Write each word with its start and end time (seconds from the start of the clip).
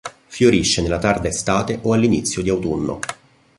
Fiorisce 0.25 0.81
nella 0.81 0.97
tarda 0.97 1.27
estate 1.27 1.77
o 1.83 1.93
all'inizio 1.93 2.41
di 2.41 2.49
autunno. 2.49 2.99